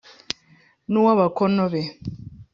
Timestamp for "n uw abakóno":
0.91-1.63